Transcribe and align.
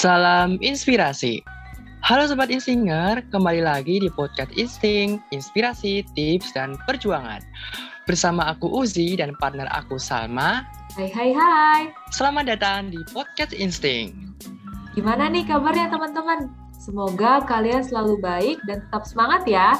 Salam 0.00 0.56
inspirasi. 0.64 1.44
Halo 2.00 2.24
Sobat 2.24 2.48
Insinger, 2.48 3.20
kembali 3.28 3.60
lagi 3.60 4.00
di 4.00 4.08
podcast 4.08 4.48
Insting, 4.56 5.20
Inspirasi, 5.28 6.08
Tips, 6.16 6.56
dan 6.56 6.80
Perjuangan. 6.88 7.44
Bersama 8.08 8.48
aku 8.48 8.64
Uzi 8.80 9.20
dan 9.20 9.36
partner 9.36 9.68
aku 9.68 10.00
Salma. 10.00 10.64
Hai 10.96 11.12
hai 11.12 11.30
hai. 11.36 11.82
Selamat 12.16 12.48
datang 12.48 12.88
di 12.88 12.96
podcast 13.12 13.52
Insting. 13.52 14.16
Gimana 14.96 15.28
nih 15.28 15.44
kabarnya 15.44 15.92
teman-teman? 15.92 16.48
Semoga 16.80 17.44
kalian 17.44 17.84
selalu 17.84 18.24
baik 18.24 18.56
dan 18.64 18.80
tetap 18.88 19.04
semangat 19.04 19.44
ya. 19.44 19.76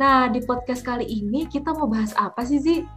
Nah, 0.00 0.32
di 0.32 0.40
podcast 0.48 0.80
kali 0.80 1.04
ini 1.04 1.44
kita 1.44 1.76
mau 1.76 1.84
bahas 1.84 2.16
apa 2.16 2.40
sih, 2.40 2.56
Zi? 2.56 2.88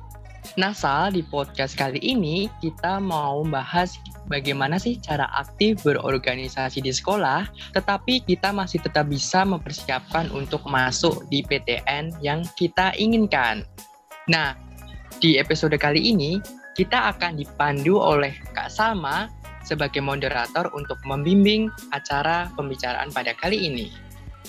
Sal, 0.75 1.15
di 1.15 1.21
podcast 1.23 1.77
kali 1.77 2.01
ini 2.01 2.51
kita 2.59 2.99
mau 2.99 3.45
bahas 3.47 3.95
bagaimana 4.27 4.75
sih 4.81 4.99
cara 4.99 5.29
aktif 5.37 5.79
berorganisasi 5.85 6.83
di 6.83 6.91
sekolah, 6.91 7.47
tetapi 7.77 8.25
kita 8.25 8.51
masih 8.51 8.83
tetap 8.83 9.07
bisa 9.07 9.47
mempersiapkan 9.47 10.27
untuk 10.33 10.65
masuk 10.67 11.23
di 11.31 11.45
PTN 11.45 12.19
yang 12.19 12.43
kita 12.59 12.91
inginkan. 12.99 13.63
Nah, 14.27 14.57
di 15.21 15.37
episode 15.37 15.77
kali 15.77 16.11
ini 16.13 16.41
kita 16.73 17.13
akan 17.15 17.37
dipandu 17.37 18.01
oleh 18.01 18.33
Kak 18.57 18.73
Salma 18.73 19.29
sebagai 19.61 20.01
moderator 20.01 20.73
untuk 20.73 20.97
membimbing 21.05 21.69
acara 21.93 22.49
pembicaraan 22.57 23.13
pada 23.13 23.37
kali 23.37 23.69
ini. 23.69 23.93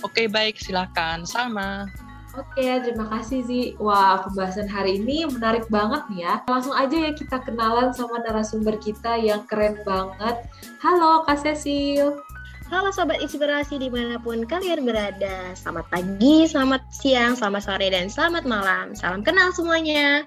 Oke, 0.01 0.27
baik, 0.27 0.59
silakan 0.59 1.29
Salma. 1.29 1.87
Oke, 2.33 2.65
terima 2.81 3.13
kasih 3.13 3.45
Zi. 3.45 3.63
Wah, 3.77 4.25
pembahasan 4.25 4.65
hari 4.65 4.97
ini 4.97 5.29
menarik 5.29 5.69
banget 5.69 6.01
nih 6.09 6.25
ya. 6.25 6.35
Langsung 6.49 6.73
aja 6.73 6.97
ya 6.97 7.13
kita 7.13 7.45
kenalan 7.45 7.93
sama 7.93 8.25
narasumber 8.25 8.81
kita 8.81 9.21
yang 9.21 9.45
keren 9.45 9.77
banget. 9.85 10.41
Halo 10.81 11.29
Kak 11.29 11.45
Cecil. 11.45 12.25
Halo 12.73 12.89
Sobat 12.89 13.21
Inspirasi 13.21 13.77
di 13.77 13.93
mana 13.93 14.17
pun 14.17 14.49
kalian 14.49 14.89
berada. 14.89 15.53
Selamat 15.53 15.85
pagi, 15.93 16.49
selamat 16.49 16.81
siang, 16.89 17.37
selamat 17.37 17.69
sore, 17.69 17.93
dan 17.93 18.09
selamat 18.09 18.49
malam. 18.49 18.97
Salam 18.97 19.21
kenal 19.21 19.53
semuanya. 19.53 20.25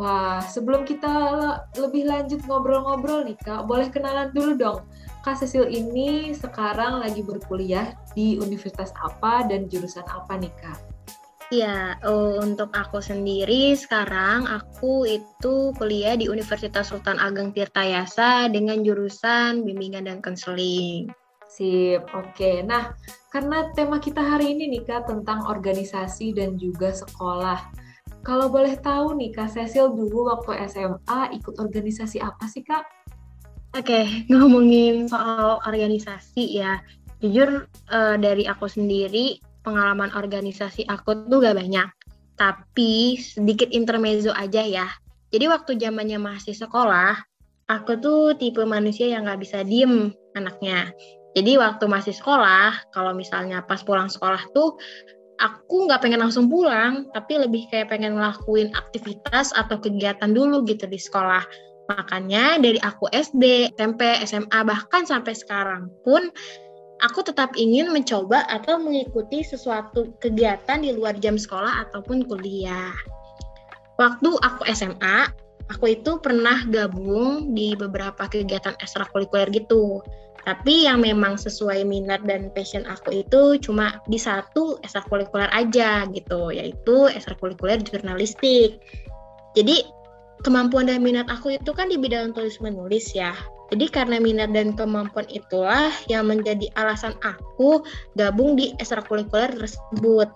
Wah, 0.00 0.40
sebelum 0.48 0.88
kita 0.88 1.12
lebih 1.76 2.08
lanjut 2.08 2.40
ngobrol-ngobrol 2.48 3.28
nih 3.28 3.36
Kak, 3.44 3.68
boleh 3.68 3.92
kenalan 3.92 4.32
dulu 4.32 4.56
dong. 4.56 4.78
Kak 5.20 5.44
Cecil 5.44 5.68
ini 5.68 6.32
sekarang 6.32 7.04
lagi 7.04 7.20
berkuliah 7.20 7.92
di 8.16 8.40
universitas 8.40 8.96
apa 9.04 9.44
dan 9.44 9.68
jurusan 9.68 10.08
apa 10.08 10.40
nih 10.40 10.52
Kak? 10.56 10.93
Ya, 11.54 11.94
untuk 12.42 12.74
aku 12.74 12.98
sendiri 12.98 13.78
sekarang 13.78 14.42
aku 14.42 15.06
itu 15.06 15.70
kuliah 15.78 16.18
di 16.18 16.26
Universitas 16.26 16.90
Sultan 16.90 17.14
Ageng 17.22 17.54
Tirtayasa 17.54 18.50
dengan 18.50 18.82
jurusan 18.82 19.62
bimbingan 19.62 20.10
dan 20.10 20.18
konseling. 20.18 21.14
Sip, 21.46 22.10
oke. 22.10 22.66
Nah, 22.66 22.98
karena 23.30 23.70
tema 23.70 24.02
kita 24.02 24.18
hari 24.18 24.50
ini 24.50 24.66
nih 24.74 24.82
Kak 24.82 25.06
tentang 25.06 25.46
organisasi 25.46 26.34
dan 26.34 26.58
juga 26.58 26.90
sekolah. 26.90 27.62
Kalau 28.26 28.50
boleh 28.50 28.74
tahu 28.74 29.14
nih 29.14 29.30
Kak 29.30 29.54
Cecil 29.54 29.94
dulu 29.94 30.34
waktu 30.34 30.58
SMA 30.66 31.38
ikut 31.38 31.54
organisasi 31.54 32.18
apa 32.18 32.50
sih 32.50 32.66
Kak? 32.66 32.82
Oke, 33.78 34.10
ngomongin 34.34 35.06
soal 35.06 35.62
organisasi 35.62 36.58
ya. 36.58 36.82
Jujur 37.22 37.70
uh, 37.94 38.16
dari 38.18 38.42
aku 38.50 38.66
sendiri 38.66 39.38
pengalaman 39.64 40.12
organisasi 40.12 40.86
aku 40.86 41.26
tuh 41.26 41.40
gak 41.40 41.56
banyak. 41.56 41.88
Tapi 42.36 43.16
sedikit 43.18 43.72
intermezzo 43.72 44.30
aja 44.36 44.62
ya. 44.62 44.86
Jadi 45.32 45.50
waktu 45.50 45.80
zamannya 45.80 46.20
masih 46.20 46.54
sekolah, 46.54 47.18
aku 47.66 47.98
tuh 47.98 48.36
tipe 48.38 48.62
manusia 48.62 49.10
yang 49.10 49.26
gak 49.26 49.42
bisa 49.42 49.64
diem 49.66 50.12
anaknya. 50.36 50.92
Jadi 51.34 51.58
waktu 51.58 51.90
masih 51.90 52.14
sekolah, 52.14 52.94
kalau 52.94 53.10
misalnya 53.10 53.64
pas 53.66 53.82
pulang 53.82 54.06
sekolah 54.06 54.38
tuh, 54.54 54.78
aku 55.42 55.90
nggak 55.90 56.06
pengen 56.06 56.22
langsung 56.22 56.46
pulang, 56.46 57.10
tapi 57.10 57.42
lebih 57.42 57.66
kayak 57.74 57.90
pengen 57.90 58.14
ngelakuin 58.14 58.70
aktivitas 58.70 59.50
atau 59.50 59.82
kegiatan 59.82 60.30
dulu 60.30 60.62
gitu 60.62 60.86
di 60.86 60.98
sekolah. 60.98 61.42
Makanya 61.90 62.62
dari 62.62 62.78
aku 62.80 63.10
SD, 63.10 63.74
SMP, 63.76 64.22
SMA, 64.24 64.60
bahkan 64.64 65.04
sampai 65.04 65.34
sekarang 65.36 65.90
pun 66.06 66.30
aku 67.02 67.26
tetap 67.26 67.56
ingin 67.58 67.90
mencoba 67.90 68.46
atau 68.46 68.78
mengikuti 68.78 69.42
sesuatu 69.42 70.14
kegiatan 70.22 70.84
di 70.84 70.94
luar 70.94 71.18
jam 71.18 71.34
sekolah 71.34 71.88
ataupun 71.88 72.28
kuliah. 72.28 72.94
Waktu 73.98 74.30
aku 74.42 74.62
SMA, 74.74 75.30
aku 75.70 75.94
itu 75.94 76.18
pernah 76.18 76.66
gabung 76.68 77.54
di 77.54 77.74
beberapa 77.74 78.26
kegiatan 78.26 78.74
ekstrakurikuler 78.82 79.50
gitu. 79.54 80.02
Tapi 80.44 80.84
yang 80.84 81.00
memang 81.00 81.40
sesuai 81.40 81.88
minat 81.88 82.20
dan 82.28 82.52
passion 82.52 82.84
aku 82.84 83.24
itu 83.24 83.56
cuma 83.64 83.96
di 84.12 84.20
satu 84.20 84.76
ekstrakurikuler 84.84 85.48
aja 85.56 86.04
gitu, 86.12 86.52
yaitu 86.52 87.08
ekstrakurikuler 87.08 87.80
jurnalistik. 87.80 88.76
Jadi 89.56 89.88
kemampuan 90.42 90.90
dan 90.90 91.04
minat 91.04 91.30
aku 91.30 91.54
itu 91.54 91.70
kan 91.70 91.86
di 91.86 91.96
bidang 92.00 92.34
tulis 92.34 92.58
menulis 92.58 93.14
ya. 93.14 93.32
Jadi 93.72 93.86
karena 93.88 94.20
minat 94.20 94.52
dan 94.52 94.76
kemampuan 94.76 95.24
itulah 95.32 95.90
yang 96.10 96.28
menjadi 96.28 96.68
alasan 96.76 97.16
aku 97.24 97.80
gabung 98.18 98.58
di 98.58 98.76
ekstrakurikuler 98.82 99.54
tersebut. 99.54 100.28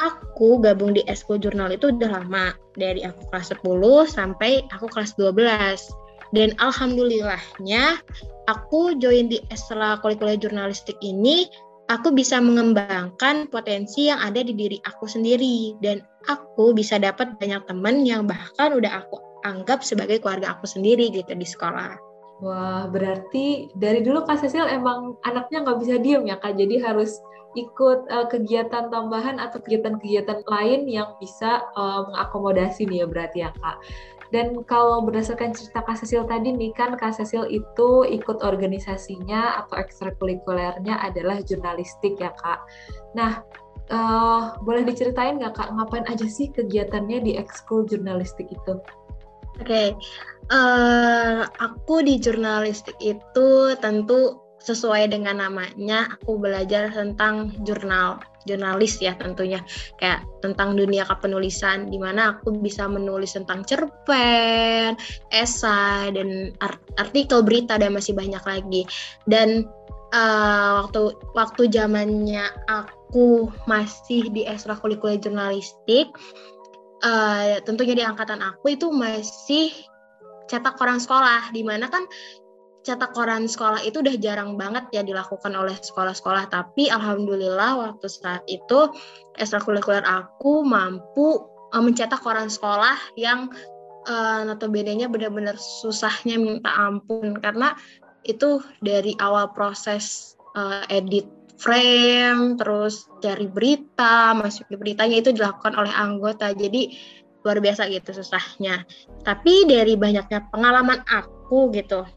Aku 0.00 0.56
gabung 0.64 0.96
di 0.96 1.04
Esko 1.04 1.36
Jurnal 1.36 1.76
itu 1.76 1.92
udah 1.92 2.24
lama, 2.24 2.56
dari 2.72 3.04
aku 3.04 3.20
kelas 3.28 3.52
10 3.52 4.08
sampai 4.08 4.64
aku 4.72 4.88
kelas 4.88 5.12
12. 5.20 5.92
Dan 6.32 6.56
alhamdulillahnya 6.56 8.00
aku 8.48 8.96
join 8.96 9.28
di 9.28 9.44
ekstrakurikuler 9.52 10.40
jurnalistik 10.40 10.96
ini 11.04 11.50
aku 11.90 12.14
bisa 12.14 12.38
mengembangkan 12.38 13.50
potensi 13.50 14.08
yang 14.08 14.22
ada 14.22 14.40
di 14.40 14.54
diri 14.54 14.78
aku 14.86 15.10
sendiri 15.10 15.74
dan 15.82 16.00
aku 16.30 16.70
bisa 16.70 16.96
dapat 17.02 17.34
banyak 17.42 17.60
teman 17.66 18.06
yang 18.06 18.30
bahkan 18.30 18.78
udah 18.78 19.04
aku 19.04 19.29
anggap 19.46 19.84
sebagai 19.84 20.20
keluarga 20.20 20.56
aku 20.56 20.66
sendiri 20.68 21.08
gitu 21.12 21.32
di 21.32 21.46
sekolah. 21.46 21.96
Wah, 22.40 22.88
berarti 22.88 23.68
dari 23.76 24.00
dulu 24.00 24.24
Kak 24.24 24.40
Cecil 24.40 24.64
emang 24.64 25.20
anaknya 25.28 25.60
nggak 25.60 25.78
bisa 25.84 25.94
diem 26.00 26.24
ya 26.24 26.40
Kak, 26.40 26.56
jadi 26.56 26.80
harus 26.80 27.20
ikut 27.58 28.06
uh, 28.08 28.26
kegiatan 28.30 28.88
tambahan 28.88 29.42
atau 29.42 29.58
kegiatan-kegiatan 29.60 30.46
lain 30.46 30.86
yang 30.86 31.18
bisa 31.18 31.66
uh, 31.74 32.06
mengakomodasi 32.08 32.86
nih 32.86 33.04
ya 33.04 33.06
berarti 33.10 33.38
ya 33.44 33.50
Kak. 33.60 33.76
Dan 34.30 34.62
kalau 34.62 35.02
berdasarkan 35.02 35.50
cerita 35.52 35.82
Kak 35.82 35.98
Cecil 36.00 36.22
tadi 36.30 36.54
nih 36.54 36.70
kan 36.72 36.94
Kak 36.94 37.18
Cecil 37.18 37.50
itu 37.50 38.06
ikut 38.06 38.40
organisasinya 38.46 39.66
atau 39.66 39.74
ekstrakurikulernya 39.76 41.02
adalah 41.02 41.42
jurnalistik 41.42 42.14
ya 42.22 42.30
Kak. 42.38 42.62
Nah, 43.18 43.42
uh, 43.90 44.54
boleh 44.62 44.86
diceritain 44.86 45.42
nggak 45.42 45.58
Kak 45.58 45.74
ngapain 45.74 46.06
aja 46.06 46.26
sih 46.30 46.48
kegiatannya 46.54 47.26
di 47.26 47.32
ekskul 47.34 47.84
jurnalistik 47.90 48.46
itu? 48.46 48.78
Oke, 49.60 49.68
okay. 49.68 49.88
uh, 50.48 51.44
aku 51.60 52.00
di 52.00 52.16
jurnalistik 52.16 52.96
itu 53.04 53.76
tentu 53.76 54.40
sesuai 54.60 55.12
dengan 55.12 55.40
namanya, 55.40 56.16
aku 56.16 56.36
belajar 56.36 56.92
tentang 56.92 57.52
jurnal, 57.64 58.20
jurnalis 58.44 59.00
ya 59.00 59.16
tentunya, 59.16 59.60
kayak 59.96 60.24
tentang 60.44 60.76
dunia 60.76 61.08
kepenulisan, 61.08 61.88
di 61.88 61.96
mana 61.96 62.36
aku 62.36 62.56
bisa 62.60 62.84
menulis 62.88 63.36
tentang 63.36 63.64
cerpen, 63.64 64.96
esai, 65.32 66.12
dan 66.12 66.52
artikel 67.00 67.40
berita 67.40 67.80
dan 67.80 67.96
masih 67.96 68.12
banyak 68.12 68.44
lagi. 68.44 68.84
Dan 69.24 69.64
uh, 70.12 70.84
waktu 70.84 71.16
waktu 71.32 71.72
zamannya 71.72 72.48
aku 72.68 73.48
masih 73.64 74.28
di 74.32 74.44
ekstrakurikuler 74.44 75.20
jurnalistik 75.20 76.12
uh, 77.04 77.60
tentunya 77.64 77.94
di 77.96 78.04
angkatan 78.04 78.40
aku 78.40 78.76
itu 78.76 78.88
masih 78.92 79.72
cetak 80.50 80.76
koran 80.76 80.98
sekolah 80.98 81.54
di 81.54 81.62
mana 81.62 81.86
kan 81.86 82.04
cetak 82.80 83.12
koran 83.12 83.44
sekolah 83.44 83.84
itu 83.84 84.00
udah 84.00 84.16
jarang 84.16 84.56
banget 84.56 84.88
ya 84.90 85.04
dilakukan 85.04 85.52
oleh 85.52 85.76
sekolah-sekolah. 85.76 86.48
Tapi 86.48 86.88
alhamdulillah 86.88 87.76
waktu 87.76 88.06
saat 88.08 88.44
itu 88.48 88.88
ekstrakurikuler 89.36 90.04
aku 90.04 90.64
mampu 90.64 91.44
uh, 91.70 91.82
mencetak 91.82 92.24
koran 92.24 92.48
sekolah 92.48 92.96
yang 93.20 93.52
uh, 94.08 94.40
notabene-nya 94.48 95.12
benar-benar 95.12 95.60
susahnya 95.60 96.40
minta 96.40 96.72
ampun. 96.72 97.36
Karena 97.38 97.76
itu 98.24 98.64
dari 98.80 99.12
awal 99.20 99.52
proses 99.52 100.36
uh, 100.56 100.84
edit 100.88 101.39
frame, 101.60 102.56
terus 102.56 103.06
cari 103.20 103.44
berita, 103.44 104.32
masuk 104.32 104.72
beritanya 104.80 105.20
itu 105.20 105.30
dilakukan 105.36 105.76
oleh 105.76 105.92
anggota. 105.92 106.56
Jadi 106.56 106.96
luar 107.44 107.60
biasa 107.60 107.88
gitu 107.92 108.16
susahnya. 108.16 108.84
Tapi 109.24 109.68
dari 109.68 109.96
banyaknya 110.00 110.48
pengalaman 110.48 111.04
aku 111.04 111.68
gitu 111.76 112.08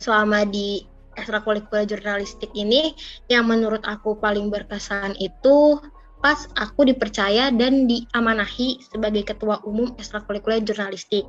selama 0.00 0.46
di 0.48 0.86
ekstrakurikuler 1.18 1.84
jurnalistik 1.84 2.48
ini 2.56 2.94
yang 3.28 3.50
menurut 3.50 3.82
aku 3.84 4.16
paling 4.16 4.48
berkesan 4.48 5.18
itu 5.20 5.76
pas 6.20 6.48
aku 6.56 6.88
dipercaya 6.88 7.48
dan 7.52 7.88
diamanahi 7.88 8.80
sebagai 8.84 9.24
ketua 9.28 9.60
umum 9.66 9.92
ekstrakurikuler 9.98 10.62
jurnalistik. 10.64 11.26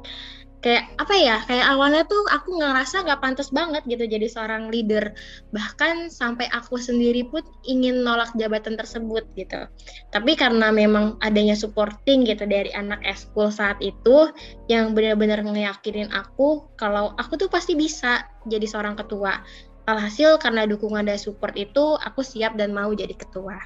Kayak 0.62 0.94
apa 1.02 1.14
ya 1.18 1.38
kayak 1.50 1.66
awalnya 1.74 2.06
tuh 2.06 2.22
aku 2.30 2.62
ngerasa 2.62 3.02
nggak 3.02 3.22
pantas 3.22 3.50
banget 3.50 3.82
gitu 3.90 4.06
jadi 4.06 4.30
seorang 4.30 4.70
leader. 4.70 5.12
Bahkan 5.50 6.14
sampai 6.14 6.48
aku 6.54 6.78
sendiri 6.78 7.26
pun 7.26 7.42
ingin 7.66 8.06
nolak 8.06 8.30
jabatan 8.38 8.78
tersebut 8.78 9.26
gitu. 9.34 9.66
Tapi 10.14 10.38
karena 10.38 10.70
memang 10.70 11.18
adanya 11.26 11.58
supporting 11.58 12.24
gitu 12.30 12.46
dari 12.46 12.70
anak 12.78 13.02
eskul 13.02 13.50
saat 13.50 13.82
itu 13.82 14.30
yang 14.70 14.94
benar-benar 14.94 15.42
ngeyakinin 15.42 16.14
aku 16.14 16.70
kalau 16.78 17.18
aku 17.18 17.42
tuh 17.42 17.50
pasti 17.50 17.74
bisa 17.74 18.30
jadi 18.46 18.70
seorang 18.70 18.94
ketua. 18.94 19.42
Alhasil 19.90 20.38
karena 20.38 20.70
dukungan 20.70 21.10
dari 21.10 21.18
support 21.18 21.58
itu 21.58 21.98
aku 21.98 22.22
siap 22.22 22.54
dan 22.54 22.70
mau 22.70 22.94
jadi 22.94 23.18
ketua. 23.18 23.58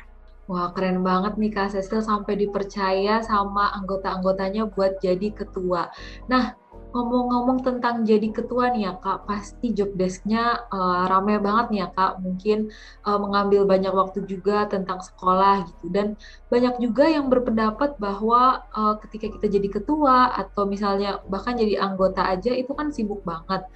Wah, 0.45 0.69
keren 0.77 1.01
banget 1.01 1.41
nih 1.41 1.49
Kak 1.49 1.73
Cecil 1.73 2.05
sampai 2.05 2.37
dipercaya 2.37 3.17
sama 3.25 3.73
anggota-anggotanya 3.81 4.69
buat 4.69 5.01
jadi 5.01 5.33
ketua. 5.33 5.89
Nah, 6.29 6.53
ngomong-ngomong 6.95 7.59
tentang 7.67 8.07
jadi 8.07 8.31
ketua 8.31 8.71
nih 8.71 8.87
ya 8.87 8.93
kak, 8.95 9.27
pasti 9.27 9.75
job 9.75 9.91
desknya 9.99 10.63
uh, 10.71 11.03
rame 11.11 11.35
banget 11.43 11.65
nih 11.75 11.79
ya 11.83 11.89
kak. 11.91 12.23
Mungkin 12.23 12.71
uh, 13.03 13.19
mengambil 13.19 13.67
banyak 13.67 13.91
waktu 13.91 14.23
juga 14.23 14.63
tentang 14.71 15.03
sekolah 15.03 15.67
gitu. 15.67 15.91
Dan 15.91 16.15
banyak 16.47 16.79
juga 16.79 17.03
yang 17.11 17.27
berpendapat 17.27 17.99
bahwa 17.99 18.63
uh, 18.71 18.95
ketika 19.03 19.27
kita 19.27 19.47
jadi 19.59 19.67
ketua 19.67 20.31
atau 20.39 20.63
misalnya 20.63 21.19
bahkan 21.27 21.59
jadi 21.59 21.83
anggota 21.83 22.23
aja 22.23 22.55
itu 22.55 22.71
kan 22.71 22.95
sibuk 22.95 23.27
banget. 23.27 23.67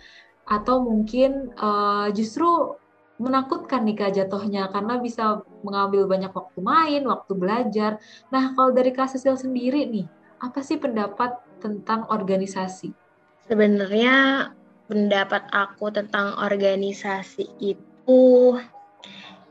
Atau 0.48 0.80
mungkin 0.88 1.52
uh, 1.60 2.08
justru 2.16 2.80
menakutkan 3.20 3.84
nih 3.84 4.00
kak 4.00 4.16
jatuhnya 4.16 4.72
karena 4.72 4.96
bisa 4.96 5.44
mengambil 5.60 6.08
banyak 6.08 6.32
waktu 6.32 6.60
main, 6.64 7.04
waktu 7.04 7.34
belajar. 7.36 8.00
Nah 8.32 8.56
kalau 8.56 8.72
dari 8.72 8.96
Kak 8.96 9.12
Cecil 9.12 9.36
sendiri 9.36 9.84
nih, 9.92 10.08
apa 10.40 10.64
sih 10.64 10.80
pendapat 10.80 11.36
tentang 11.60 12.08
organisasi? 12.08 13.09
Sebenarnya 13.50 14.48
pendapat 14.86 15.50
aku 15.50 15.90
tentang 15.90 16.38
organisasi 16.38 17.50
itu 17.58 18.22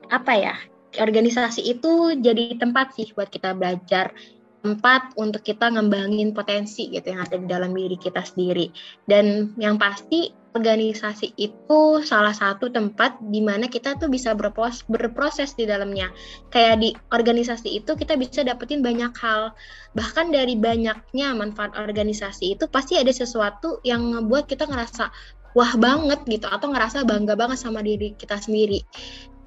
apa 0.06 0.32
ya? 0.38 0.54
Organisasi 0.94 1.66
itu 1.66 2.14
jadi 2.22 2.54
tempat 2.56 2.94
sih 2.94 3.10
buat 3.12 3.26
kita 3.26 3.58
belajar, 3.58 4.14
tempat 4.58 5.14
untuk 5.14 5.46
kita 5.46 5.70
ngembangin 5.70 6.34
potensi 6.34 6.90
gitu 6.90 7.14
yang 7.14 7.22
ada 7.22 7.36
di 7.38 7.46
dalam 7.46 7.70
diri 7.70 7.94
kita 7.94 8.22
sendiri. 8.26 8.68
Dan 9.06 9.54
yang 9.56 9.78
pasti 9.78 10.34
organisasi 10.58 11.38
itu 11.38 11.80
salah 12.02 12.34
satu 12.34 12.66
tempat 12.72 13.20
di 13.30 13.38
mana 13.38 13.70
kita 13.70 13.94
tuh 14.00 14.10
bisa 14.10 14.34
berproses, 14.34 14.82
berproses 14.90 15.54
di 15.54 15.68
dalamnya. 15.68 16.10
Kayak 16.50 16.74
di 16.82 16.90
organisasi 17.14 17.78
itu 17.78 17.94
kita 17.94 18.18
bisa 18.18 18.42
dapetin 18.42 18.82
banyak 18.82 19.14
hal. 19.14 19.54
Bahkan 19.94 20.34
dari 20.34 20.58
banyaknya 20.58 21.38
manfaat 21.38 21.78
organisasi 21.78 22.58
itu 22.58 22.66
pasti 22.66 22.98
ada 22.98 23.14
sesuatu 23.14 23.78
yang 23.86 24.02
ngebuat 24.10 24.50
kita 24.50 24.66
ngerasa 24.66 25.12
wah 25.54 25.72
banget 25.78 26.20
gitu 26.26 26.46
atau 26.50 26.70
ngerasa 26.74 27.06
bangga 27.06 27.38
banget 27.38 27.58
sama 27.62 27.78
diri 27.80 28.18
kita 28.18 28.42
sendiri. 28.42 28.82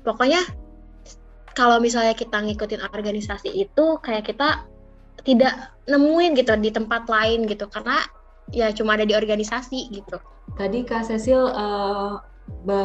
Pokoknya 0.08 0.42
kalau 1.52 1.84
misalnya 1.84 2.16
kita 2.16 2.40
ngikutin 2.40 2.80
organisasi 2.80 3.52
itu 3.52 3.86
kayak 4.00 4.32
kita 4.32 4.71
tidak 5.22 5.54
nemuin 5.86 6.38
gitu 6.38 6.54
di 6.58 6.70
tempat 6.74 7.10
lain 7.10 7.46
gitu 7.50 7.66
karena 7.70 8.02
ya 8.52 8.70
cuma 8.76 9.00
ada 9.00 9.08
di 9.08 9.16
organisasi 9.16 9.90
gitu. 9.94 10.18
Tadi 10.60 10.84
Kak 10.84 11.08
Cecil 11.08 11.40
uh, 11.40 12.20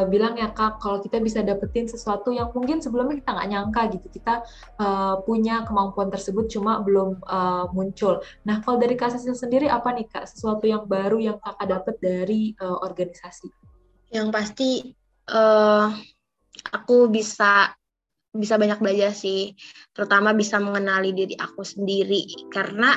bilang 0.06 0.38
ya 0.38 0.54
Kak, 0.54 0.78
kalau 0.78 1.02
kita 1.02 1.18
bisa 1.18 1.42
dapetin 1.42 1.90
sesuatu 1.90 2.30
yang 2.30 2.54
mungkin 2.54 2.78
sebelumnya 2.78 3.18
kita 3.18 3.30
nggak 3.34 3.50
nyangka 3.50 3.82
gitu, 3.98 4.06
kita 4.14 4.46
uh, 4.78 5.20
punya 5.26 5.66
kemampuan 5.66 6.08
tersebut 6.08 6.46
cuma 6.48 6.80
belum 6.80 7.20
uh, 7.26 7.66
muncul. 7.74 8.22
Nah, 8.46 8.62
kalau 8.62 8.78
dari 8.78 8.94
Kak 8.94 9.18
Cecil 9.18 9.34
sendiri 9.34 9.66
apa 9.66 9.90
nih 9.92 10.06
Kak, 10.06 10.30
sesuatu 10.30 10.64
yang 10.64 10.86
baru 10.86 11.18
yang 11.18 11.36
Kakak 11.42 11.66
dapat 11.66 11.94
dari 11.98 12.54
uh, 12.62 12.78
organisasi? 12.86 13.48
Yang 14.14 14.28
pasti 14.30 14.70
uh, 15.34 15.90
aku 16.72 17.10
bisa 17.10 17.74
bisa 18.36 18.60
banyak 18.60 18.78
belajar 18.78 19.12
sih, 19.16 19.56
terutama 19.96 20.36
bisa 20.36 20.60
mengenali 20.60 21.16
diri 21.16 21.34
aku 21.36 21.64
sendiri. 21.64 22.48
Karena 22.52 22.96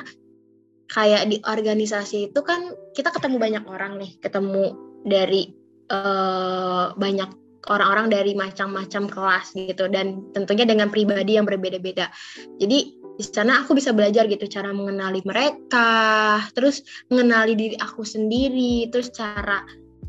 kayak 0.89 1.31
di 1.31 1.37
organisasi 1.41 2.33
itu 2.33 2.39
kan 2.43 2.73
kita 2.93 3.09
ketemu 3.15 3.37
banyak 3.39 3.63
orang 3.65 3.97
nih, 3.97 4.11
ketemu 4.19 4.75
dari 5.07 5.55
uh, 5.89 6.91
banyak 6.93 7.29
orang-orang 7.69 8.07
dari 8.11 8.35
macam-macam 8.35 9.03
kelas 9.07 9.55
gitu. 9.55 9.87
Dan 9.87 10.29
tentunya 10.35 10.67
dengan 10.67 10.91
pribadi 10.91 11.35
yang 11.39 11.47
berbeda-beda. 11.47 12.11
Jadi 12.59 12.99
di 13.19 13.25
sana 13.27 13.67
aku 13.67 13.75
bisa 13.75 13.91
belajar 13.91 14.31
gitu 14.31 14.47
cara 14.47 14.71
mengenali 14.71 15.19
mereka, 15.27 16.39
terus 16.55 16.79
mengenali 17.11 17.51
diri 17.51 17.75
aku 17.75 18.07
sendiri, 18.07 18.87
terus 18.87 19.11
cara 19.11 19.59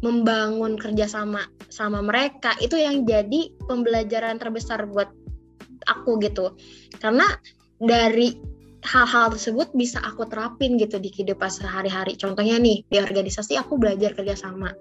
membangun 0.00 0.80
kerjasama 0.80 1.44
sama 1.68 2.00
mereka. 2.00 2.56
Itu 2.62 2.78
yang 2.78 3.04
jadi 3.04 3.52
pembelajaran 3.68 4.40
terbesar 4.40 4.88
buat 4.88 5.12
aku 5.88 6.20
gitu 6.20 6.56
karena 6.98 7.24
dari 7.80 8.36
hal-hal 8.80 9.28
tersebut 9.32 9.72
bisa 9.76 10.00
aku 10.00 10.24
terapin 10.24 10.80
gitu 10.80 10.96
di 10.96 11.12
kehidupan 11.12 11.52
sehari-hari. 11.52 12.16
Contohnya 12.16 12.56
nih, 12.56 12.80
di 12.88 12.96
organisasi 12.96 13.60
aku 13.60 13.76
belajar 13.76 14.16
kerjasama. 14.16 14.72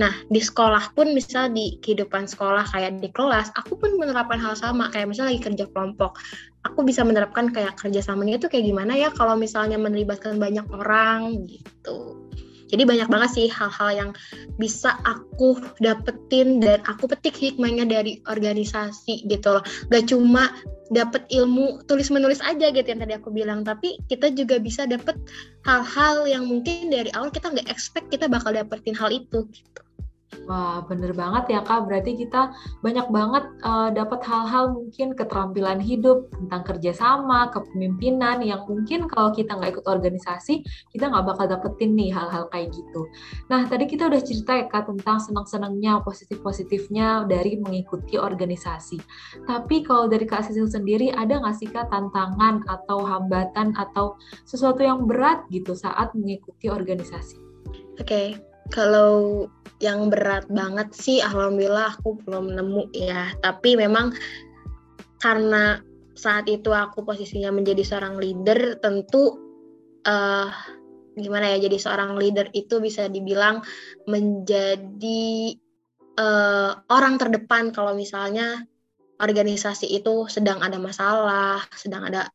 Nah, 0.00 0.12
di 0.32 0.40
sekolah 0.40 0.96
pun 0.96 1.12
misal 1.12 1.52
di 1.52 1.76
kehidupan 1.84 2.24
sekolah 2.24 2.64
kayak 2.72 3.04
di 3.04 3.12
kelas, 3.12 3.52
aku 3.52 3.76
pun 3.76 4.00
menerapkan 4.00 4.40
hal 4.40 4.56
sama. 4.56 4.88
Kayak 4.88 5.12
misalnya 5.12 5.36
lagi 5.36 5.42
kerja 5.52 5.64
kelompok, 5.68 6.16
aku 6.64 6.80
bisa 6.80 7.04
menerapkan 7.04 7.52
kayak 7.52 7.76
kerjasamanya 7.76 8.40
itu 8.40 8.48
kayak 8.48 8.64
gimana 8.64 8.96
ya 8.96 9.12
kalau 9.12 9.36
misalnya 9.36 9.76
melibatkan 9.76 10.40
banyak 10.40 10.64
orang 10.72 11.44
gitu. 11.44 12.16
Jadi 12.72 12.88
banyak 12.88 13.08
banget 13.12 13.30
sih 13.36 13.46
hal-hal 13.52 13.90
yang 13.92 14.10
bisa 14.56 14.96
aku 15.04 15.60
dapetin 15.84 16.58
dan 16.58 16.80
aku 16.88 17.04
petik 17.04 17.36
hikmahnya 17.36 17.84
dari 17.84 18.24
organisasi 18.24 19.28
gitu 19.28 19.60
loh. 19.60 19.64
Gak 19.92 20.08
cuma 20.08 20.56
dapet 20.92 21.24
ilmu 21.28 21.84
tulis 21.84 22.08
menulis 22.08 22.40
aja 22.40 22.72
gitu 22.72 22.84
yang 22.84 23.00
tadi 23.00 23.16
aku 23.16 23.28
bilang, 23.28 23.60
tapi 23.64 24.00
kita 24.08 24.32
juga 24.32 24.56
bisa 24.56 24.88
dapet 24.88 25.16
hal-hal 25.68 26.24
yang 26.24 26.44
mungkin 26.48 26.88
dari 26.88 27.12
awal 27.12 27.32
kita 27.32 27.48
nggak 27.52 27.68
expect 27.68 28.08
kita 28.12 28.28
bakal 28.28 28.52
dapetin 28.52 28.96
hal 28.96 29.12
itu 29.12 29.44
gitu. 29.52 29.80
Wah, 30.48 30.82
bener 30.88 31.14
banget 31.14 31.54
ya 31.54 31.60
Kak. 31.62 31.86
Berarti 31.86 32.18
kita 32.18 32.50
banyak 32.82 33.06
banget 33.12 33.44
uh, 33.62 33.94
dapat 33.94 34.24
hal-hal 34.26 34.74
mungkin 34.74 35.14
keterampilan 35.14 35.78
hidup 35.78 36.32
tentang 36.34 36.62
kerjasama, 36.66 37.52
kepemimpinan 37.54 38.42
yang 38.42 38.66
mungkin 38.66 39.06
kalau 39.06 39.30
kita 39.30 39.54
nggak 39.54 39.78
ikut 39.78 39.86
organisasi, 39.86 40.66
kita 40.90 41.12
nggak 41.12 41.24
bakal 41.28 41.46
dapetin 41.46 41.94
nih 41.94 42.10
hal-hal 42.10 42.50
kayak 42.50 42.74
gitu. 42.74 43.06
Nah, 43.52 43.68
tadi 43.70 43.86
kita 43.86 44.10
udah 44.10 44.22
cerita 44.24 44.52
ya 44.58 44.66
Kak 44.66 44.90
tentang 44.90 45.22
senang-senangnya, 45.22 46.02
positif-positifnya 46.02 47.28
dari 47.30 47.60
mengikuti 47.60 48.18
organisasi. 48.18 48.98
Tapi 49.46 49.86
kalau 49.86 50.10
dari 50.10 50.26
Kak 50.26 50.48
Sisil 50.48 50.66
sendiri, 50.66 51.14
ada 51.14 51.38
nggak 51.38 51.56
sih 51.56 51.68
Kak 51.70 51.92
tantangan 51.92 52.66
atau 52.66 53.04
hambatan 53.06 53.76
atau 53.78 54.18
sesuatu 54.42 54.82
yang 54.82 55.06
berat 55.06 55.46
gitu 55.54 55.78
saat 55.78 56.10
mengikuti 56.18 56.66
organisasi? 56.66 57.38
Oke, 58.00 58.08
okay. 58.08 58.51
Kalau 58.72 59.46
yang 59.84 60.08
berat 60.08 60.48
banget 60.48 60.88
sih 60.96 61.20
alhamdulillah 61.20 61.92
aku 62.00 62.16
belum 62.24 62.56
nemu 62.56 62.88
ya. 62.96 63.30
Tapi 63.44 63.76
memang 63.76 64.16
karena 65.20 65.78
saat 66.16 66.48
itu 66.48 66.72
aku 66.72 67.04
posisinya 67.04 67.52
menjadi 67.52 67.84
seorang 67.84 68.16
leader 68.18 68.80
tentu 68.80 69.36
uh, 70.08 70.48
gimana 71.12 71.52
ya 71.56 71.68
jadi 71.68 71.76
seorang 71.76 72.16
leader 72.16 72.48
itu 72.56 72.80
bisa 72.80 73.08
dibilang 73.08 73.60
menjadi 74.08 75.56
uh, 76.16 76.72
orang 76.88 77.20
terdepan 77.20 77.70
kalau 77.70 77.92
misalnya 77.92 78.64
organisasi 79.20 79.92
itu 79.92 80.26
sedang 80.26 80.64
ada 80.64 80.80
masalah 80.80 81.62
sedang 81.76 82.08
ada 82.08 82.32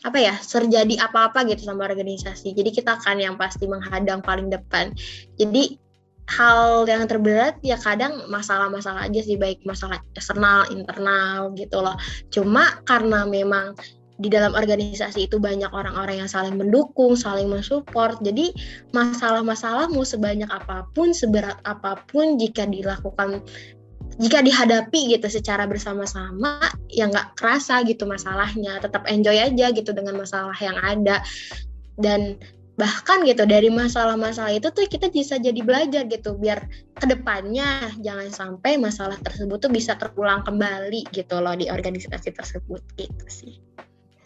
apa 0.00 0.16
ya 0.16 0.34
terjadi 0.40 0.96
apa-apa 1.04 1.44
gitu 1.48 1.68
sama 1.68 1.84
organisasi 1.84 2.56
jadi 2.56 2.70
kita 2.72 2.96
kan 3.04 3.20
yang 3.20 3.36
pasti 3.36 3.68
menghadang 3.68 4.24
paling 4.24 4.48
depan 4.48 4.96
jadi 5.36 5.76
hal 6.30 6.86
yang 6.86 7.04
terberat 7.10 7.58
ya 7.60 7.74
kadang 7.74 8.30
masalah-masalah 8.30 9.10
aja 9.10 9.20
sih 9.20 9.34
baik 9.34 9.60
masalah 9.66 9.98
eksternal 10.14 10.64
internal 10.70 11.52
gitu 11.58 11.82
loh 11.82 11.98
cuma 12.30 12.80
karena 12.86 13.26
memang 13.26 13.74
di 14.20 14.28
dalam 14.28 14.52
organisasi 14.52 15.32
itu 15.32 15.40
banyak 15.40 15.72
orang-orang 15.72 16.20
yang 16.20 16.28
saling 16.28 16.60
mendukung, 16.60 17.16
saling 17.16 17.48
mensupport. 17.48 18.20
Jadi 18.20 18.52
masalah-masalahmu 18.92 20.04
sebanyak 20.04 20.50
apa 20.52 20.84
pun, 20.92 21.16
seberat 21.16 21.56
apa 21.64 21.96
pun 22.04 22.36
jika 22.36 22.68
dilakukan 22.68 23.40
jika 24.18 24.42
dihadapi 24.42 25.14
gitu 25.14 25.28
secara 25.30 25.68
bersama-sama 25.70 26.58
ya 26.90 27.06
nggak 27.06 27.38
kerasa 27.38 27.84
gitu 27.86 28.08
masalahnya. 28.08 28.80
Tetap 28.82 29.06
enjoy 29.06 29.36
aja 29.38 29.70
gitu 29.70 29.90
dengan 29.94 30.18
masalah 30.18 30.56
yang 30.58 30.76
ada. 30.80 31.22
Dan 32.00 32.40
bahkan 32.80 33.20
gitu 33.28 33.44
dari 33.44 33.68
masalah-masalah 33.68 34.56
itu 34.56 34.72
tuh 34.72 34.88
kita 34.88 35.12
bisa 35.12 35.36
jadi 35.36 35.60
belajar 35.60 36.08
gitu 36.08 36.32
biar 36.40 36.64
ke 36.96 37.04
depannya 37.04 37.92
jangan 38.00 38.32
sampai 38.32 38.80
masalah 38.80 39.20
tersebut 39.20 39.60
tuh 39.60 39.68
bisa 39.68 40.00
terulang 40.00 40.40
kembali 40.48 41.12
gitu 41.12 41.38
loh 41.38 41.52
di 41.54 41.68
organisasi 41.68 42.32
tersebut. 42.32 42.80
Gitu 42.96 43.26
sih. 43.28 43.69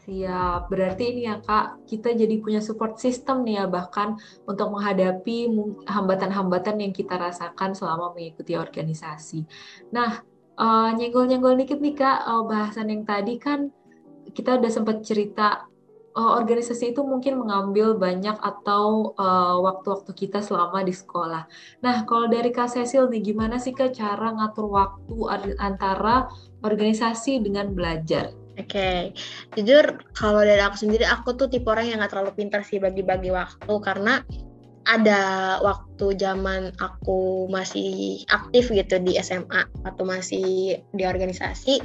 Siap, 0.05 0.69
berarti 0.69 1.17
ini 1.17 1.25
ya 1.25 1.41
Kak, 1.41 1.89
kita 1.89 2.13
jadi 2.13 2.37
punya 2.37 2.61
support 2.61 3.01
system 3.01 3.41
nih 3.41 3.57
ya 3.57 3.65
bahkan 3.65 4.21
untuk 4.45 4.69
menghadapi 4.77 5.49
hambatan-hambatan 5.89 6.77
yang 6.77 6.93
kita 6.93 7.17
rasakan 7.17 7.73
selama 7.73 8.13
mengikuti 8.13 8.53
organisasi. 8.53 9.49
Nah, 9.97 10.21
uh, 10.61 10.93
nyenggol-nyenggol 10.93 11.57
dikit 11.57 11.81
nih 11.81 11.97
Kak, 11.97 12.21
uh, 12.21 12.45
bahasan 12.45 12.93
yang 12.93 13.09
tadi 13.09 13.41
kan 13.41 13.73
kita 14.37 14.61
udah 14.61 14.69
sempat 14.69 15.01
cerita 15.09 15.73
uh, 16.13 16.33
organisasi 16.37 16.93
itu 16.93 17.01
mungkin 17.01 17.41
mengambil 17.41 17.97
banyak 17.97 18.37
atau 18.45 19.17
waktu-waktu 19.65 20.13
uh, 20.13 20.19
kita 20.21 20.45
selama 20.45 20.85
di 20.85 20.93
sekolah. 20.93 21.49
Nah, 21.81 22.05
kalau 22.05 22.29
dari 22.29 22.53
Kak 22.53 22.77
Cecil 22.77 23.09
nih, 23.09 23.33
gimana 23.33 23.57
sih 23.57 23.73
Kak 23.73 23.97
cara 23.97 24.37
ngatur 24.37 24.69
waktu 24.69 25.17
antara 25.57 26.29
organisasi 26.61 27.41
dengan 27.41 27.73
belajar? 27.73 28.44
Oke, 28.55 28.71
okay. 28.71 29.01
jujur 29.59 29.99
kalau 30.15 30.47
dari 30.47 30.63
aku 30.63 30.79
sendiri, 30.79 31.03
aku 31.03 31.35
tuh 31.35 31.51
tipe 31.51 31.67
orang 31.67 31.91
yang 31.91 31.99
gak 31.99 32.15
terlalu 32.15 32.39
pintar 32.39 32.63
sih 32.63 32.79
bagi-bagi 32.79 33.35
waktu 33.35 33.75
karena 33.83 34.23
ada 34.87 35.23
waktu 35.65 36.15
zaman 36.21 36.71
aku 36.79 37.51
masih 37.51 38.23
aktif 38.31 38.71
gitu 38.71 39.01
di 39.03 39.19
SMA 39.19 39.67
atau 39.83 40.05
masih 40.07 40.79
di 40.95 41.03
organisasi, 41.03 41.83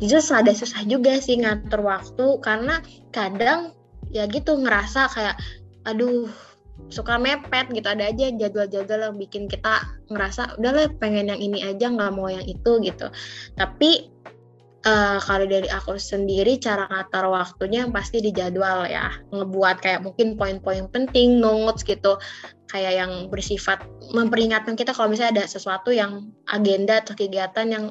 jujur 0.00 0.22
ada 0.32 0.56
susah 0.56 0.86
juga 0.88 1.20
sih 1.20 1.36
ngatur 1.42 1.84
waktu 1.84 2.26
karena 2.40 2.80
kadang 3.12 3.76
ya 4.08 4.24
gitu 4.24 4.56
ngerasa 4.56 5.10
kayak 5.12 5.36
aduh 5.84 6.32
suka 6.88 7.20
mepet 7.20 7.68
gitu 7.76 7.84
ada 7.86 8.08
aja 8.08 8.32
jadwal-jadwal 8.32 9.12
yang 9.12 9.16
bikin 9.20 9.44
kita 9.46 9.84
ngerasa 10.08 10.56
udahlah 10.56 10.88
pengen 10.96 11.28
yang 11.28 11.38
ini 11.38 11.60
aja 11.60 11.92
nggak 11.92 12.12
mau 12.16 12.32
yang 12.32 12.42
itu 12.48 12.80
gitu 12.80 13.12
tapi 13.60 14.08
uh, 14.86 15.18
kalau 15.20 15.44
dari 15.44 15.68
aku 15.68 15.96
sendiri 15.96 16.56
cara 16.60 16.88
ngatur 16.88 17.28
waktunya 17.32 17.88
pasti 17.90 18.24
di 18.24 18.30
jadwal 18.32 18.88
ya 18.88 19.12
ngebuat 19.32 19.76
kayak 19.82 20.00
mungkin 20.04 20.36
poin-poin 20.40 20.88
penting 20.88 21.40
notes 21.40 21.84
gitu 21.84 22.16
kayak 22.70 23.02
yang 23.02 23.12
bersifat 23.28 23.82
memperingatkan 24.14 24.78
kita 24.78 24.94
kalau 24.94 25.10
misalnya 25.10 25.42
ada 25.42 25.46
sesuatu 25.50 25.90
yang 25.90 26.30
agenda 26.48 27.02
atau 27.02 27.18
kegiatan 27.18 27.66
yang 27.66 27.84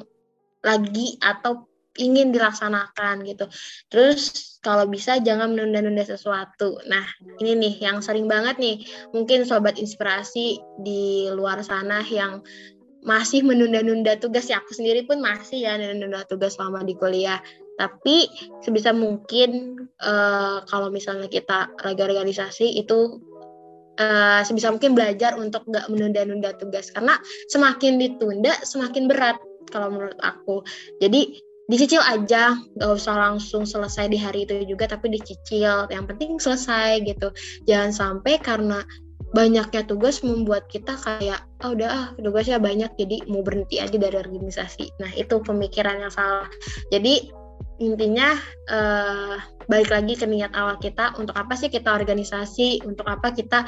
lagi 0.64 1.16
atau 1.20 1.70
ingin 1.98 2.30
dilaksanakan 2.30 3.26
gitu. 3.26 3.50
Terus 3.90 4.56
kalau 4.62 4.86
bisa 4.86 5.18
jangan 5.18 5.52
menunda-nunda 5.52 6.06
sesuatu. 6.06 6.78
Nah, 6.86 7.02
ini 7.42 7.58
nih 7.58 7.74
yang 7.82 7.98
sering 8.04 8.30
banget 8.30 8.56
nih 8.62 8.86
mungkin 9.10 9.42
sobat 9.42 9.76
inspirasi 9.80 10.62
di 10.80 11.28
luar 11.34 11.60
sana 11.66 12.04
yang 12.06 12.40
masih 13.04 13.44
menunda-nunda 13.44 14.16
tugas 14.20 14.48
ya. 14.48 14.60
Aku 14.60 14.76
sendiri 14.76 15.04
pun 15.08 15.20
masih 15.20 15.64
ya 15.64 15.76
menunda 15.76 16.24
tugas 16.28 16.56
selama 16.56 16.84
di 16.84 16.96
kuliah. 16.96 17.40
Tapi 17.80 18.28
sebisa 18.60 18.92
mungkin 18.92 19.80
uh, 20.04 20.60
kalau 20.68 20.92
misalnya 20.92 21.32
kita 21.32 21.72
lagi 21.80 22.00
organisasi 22.04 22.76
itu 22.76 23.24
uh, 23.96 24.40
sebisa 24.44 24.68
mungkin 24.68 24.92
belajar 24.92 25.40
untuk 25.40 25.64
nggak 25.64 25.88
menunda-nunda 25.88 26.52
tugas. 26.60 26.92
Karena 26.92 27.16
semakin 27.48 27.96
ditunda 27.96 28.52
semakin 28.64 29.08
berat 29.08 29.40
kalau 29.72 29.88
menurut 29.88 30.18
aku. 30.20 30.60
Jadi 31.00 31.40
dicicil 31.72 32.04
aja. 32.04 32.58
Nggak 32.76 32.90
usah 33.00 33.14
langsung 33.16 33.64
selesai 33.64 34.12
di 34.12 34.20
hari 34.20 34.44
itu 34.44 34.60
juga 34.68 34.84
tapi 34.84 35.08
dicicil. 35.08 35.88
Yang 35.88 36.04
penting 36.12 36.30
selesai 36.36 37.00
gitu. 37.08 37.32
Jangan 37.64 37.90
sampai 37.96 38.36
karena 38.44 38.84
banyaknya 39.30 39.86
tugas 39.86 40.26
membuat 40.26 40.66
kita 40.66 40.98
kayak 40.98 41.46
oh 41.62 41.70
udah 41.74 41.88
ah 41.88 42.06
tugasnya 42.18 42.58
banyak 42.58 42.90
jadi 42.98 43.22
mau 43.30 43.46
berhenti 43.46 43.78
aja 43.78 43.94
dari 43.94 44.16
organisasi. 44.18 44.98
Nah 44.98 45.10
itu 45.14 45.38
pemikiran 45.38 46.02
yang 46.02 46.12
salah. 46.12 46.50
Jadi 46.90 47.30
intinya 47.80 48.36
uh, 48.68 49.38
balik 49.70 49.88
lagi 49.94 50.18
ke 50.18 50.26
niat 50.26 50.52
awal 50.52 50.76
kita 50.82 51.14
untuk 51.16 51.32
apa 51.38 51.54
sih 51.54 51.70
kita 51.70 51.94
organisasi? 51.94 52.82
Untuk 52.82 53.06
apa 53.06 53.30
kita 53.30 53.64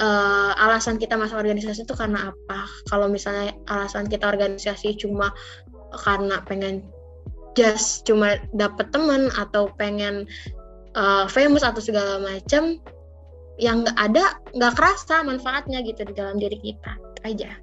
uh, 0.00 0.52
alasan 0.56 0.96
kita 0.96 1.14
masuk 1.20 1.44
organisasi 1.44 1.84
itu 1.84 1.94
karena 1.94 2.32
apa? 2.32 2.64
Kalau 2.88 3.06
misalnya 3.12 3.52
alasan 3.68 4.08
kita 4.08 4.26
organisasi 4.32 4.96
cuma 4.96 5.28
karena 5.92 6.40
pengen 6.48 6.82
just 7.56 8.04
cuma 8.08 8.40
dapet 8.56 8.88
teman 8.92 9.32
atau 9.36 9.68
pengen 9.76 10.24
uh, 10.96 11.28
famous 11.28 11.64
atau 11.64 11.80
segala 11.80 12.20
macam 12.20 12.80
yang 13.56 13.84
nggak 13.84 13.98
ada 13.98 14.24
nggak 14.52 14.74
kerasa 14.76 15.24
manfaatnya 15.24 15.80
gitu 15.84 16.04
di 16.04 16.14
dalam 16.16 16.36
diri 16.36 16.58
kita 16.60 16.92
aja 17.24 17.56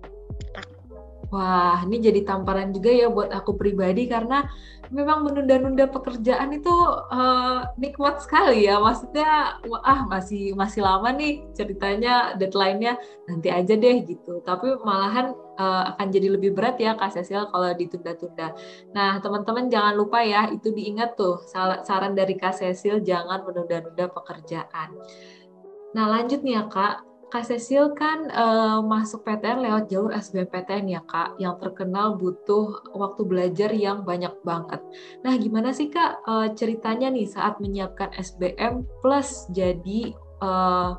Wah, 1.33 1.81
ini 1.89 1.97
jadi 1.97 2.21
tamparan 2.29 2.69
juga 2.69 2.93
ya 2.93 3.09
buat 3.09 3.33
aku 3.33 3.57
pribadi 3.57 4.05
karena 4.05 4.45
memang 4.93 5.25
menunda-nunda 5.25 5.89
pekerjaan 5.89 6.53
itu 6.53 6.69
uh, 7.09 7.73
nikmat 7.81 8.21
sekali 8.21 8.69
ya. 8.69 8.77
Maksudnya, 8.77 9.57
ah 9.81 10.05
masih 10.05 10.53
masih 10.53 10.85
lama 10.85 11.09
nih 11.09 11.41
ceritanya, 11.57 12.37
deadline-nya 12.37 13.01
nanti 13.25 13.49
aja 13.49 13.73
deh 13.73 14.05
gitu. 14.05 14.45
Tapi 14.45 14.77
malahan 14.85 15.33
uh, 15.57 15.97
akan 15.97 16.13
jadi 16.13 16.37
lebih 16.37 16.53
berat 16.53 16.77
ya 16.77 16.93
Kak 16.93 17.17
Cecil 17.17 17.49
kalau 17.49 17.73
ditunda-tunda. 17.73 18.53
Nah, 18.93 19.17
teman-teman 19.17 19.73
jangan 19.73 19.97
lupa 19.97 20.21
ya, 20.21 20.53
itu 20.53 20.69
diingat 20.69 21.17
tuh 21.17 21.41
saran 21.81 22.13
dari 22.13 22.37
Kak 22.37 22.61
Cecil 22.61 23.01
jangan 23.01 23.41
menunda-nunda 23.41 24.05
pekerjaan. 24.05 24.93
Nah 25.93 26.05
lanjut 26.09 26.41
nih 26.41 26.57
ya 26.57 26.65
Kak, 26.69 27.05
Kak 27.29 27.49
Cecil 27.49 27.97
kan 27.97 28.29
uh, 28.29 28.81
masuk 28.81 29.25
PTN 29.25 29.65
lewat 29.65 29.89
jalur 29.89 30.13
SBMPTN 30.13 30.85
ya 30.89 31.01
Kak, 31.05 31.37
yang 31.41 31.57
terkenal 31.57 32.17
butuh 32.17 32.93
waktu 32.93 33.21
belajar 33.25 33.69
yang 33.73 34.05
banyak 34.05 34.33
banget. 34.45 34.81
Nah 35.25 35.33
gimana 35.37 35.73
sih 35.73 35.89
Kak 35.89 36.25
uh, 36.29 36.49
ceritanya 36.53 37.09
nih 37.09 37.25
saat 37.25 37.57
menyiapkan 37.57 38.13
SBM 38.17 38.85
plus 39.01 39.49
jadi 39.53 40.13
uh, 40.41 40.97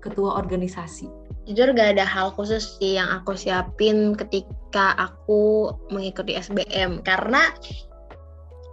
ketua 0.00 0.40
organisasi? 0.40 1.08
Jujur 1.48 1.72
gak 1.72 1.96
ada 1.96 2.04
hal 2.04 2.32
khusus 2.36 2.76
sih 2.76 3.00
yang 3.00 3.08
aku 3.08 3.32
siapin 3.32 4.12
ketika 4.16 4.92
aku 4.96 5.72
mengikuti 5.88 6.36
SBM, 6.36 7.00
karena 7.04 7.52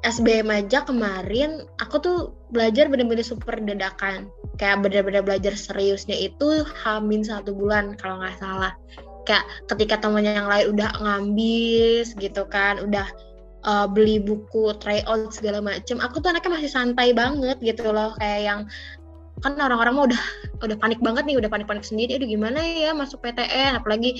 SBM 0.05 0.47
aja 0.51 0.85
kemarin 0.85 1.65
aku 1.81 1.95
tuh 1.99 2.17
belajar 2.53 2.87
bener-bener 2.87 3.25
super 3.25 3.57
dadakan 3.57 4.29
kayak 4.57 4.81
bener-bener 4.81 5.21
belajar 5.21 5.53
seriusnya 5.53 6.17
itu 6.17 6.65
hamin 6.83 7.21
satu 7.21 7.53
bulan 7.53 7.93
kalau 7.97 8.21
nggak 8.21 8.37
salah. 8.41 8.73
Kayak 9.23 9.45
ketika 9.69 10.01
temennya 10.01 10.39
yang 10.43 10.49
lain 10.49 10.65
udah 10.75 10.89
ngambis 10.97 12.15
gitu 12.17 12.43
kan 12.49 12.81
udah 12.81 13.07
uh, 13.67 13.85
beli 13.85 14.17
buku 14.17 14.73
try 14.81 15.05
out 15.05 15.29
segala 15.35 15.59
macem 15.59 15.99
aku 15.99 16.23
tuh 16.23 16.31
anaknya 16.33 16.57
masih 16.57 16.71
santai 16.71 17.13
banget 17.13 17.57
gitu 17.61 17.89
loh. 17.93 18.17
Kayak 18.17 18.41
yang 18.43 18.59
kan 19.45 19.53
orang-orang 19.61 19.93
mah 19.93 20.05
udah 20.09 20.23
udah 20.65 20.77
panik 20.81 20.97
banget 20.97 21.29
nih 21.29 21.37
udah 21.37 21.49
panik-panik 21.51 21.85
sendiri. 21.85 22.17
Aduh 22.17 22.25
gimana 22.25 22.57
ya 22.57 22.91
masuk 22.97 23.21
PTN 23.21 23.77
apalagi 23.77 24.17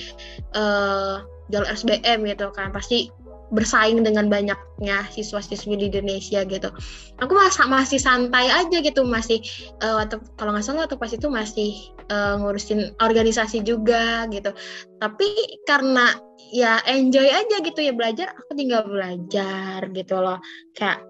uh, 0.54 1.26
jalur 1.50 1.66
SBM 1.66 2.22
gitu 2.30 2.54
kan. 2.54 2.70
Pasti 2.70 3.10
bersaing 3.50 4.04
dengan 4.04 4.28
banyaknya 4.28 5.04
siswa-siswi 5.12 5.74
di 5.76 5.86
Indonesia 5.88 6.44
gitu. 6.44 6.68
Aku 7.20 7.32
masih 7.32 7.66
masih 7.66 8.00
santai 8.00 8.48
aja 8.52 8.78
gitu, 8.80 9.04
masih 9.04 9.40
uh, 9.80 10.04
atau 10.04 10.20
kalau 10.36 10.52
nggak 10.54 10.64
salah 10.64 10.84
atau 10.84 11.00
pas 11.00 11.10
itu 11.10 11.26
masih 11.28 11.74
uh, 12.12 12.36
ngurusin 12.40 12.92
organisasi 13.00 13.64
juga 13.64 14.28
gitu. 14.28 14.52
Tapi 15.00 15.28
karena 15.64 16.16
ya 16.52 16.80
enjoy 16.88 17.26
aja 17.26 17.56
gitu 17.64 17.80
ya 17.80 17.92
belajar, 17.96 18.32
aku 18.36 18.52
tinggal 18.56 18.84
belajar 18.86 19.84
gitu 19.92 20.16
loh. 20.20 20.38
Kayak 20.76 21.02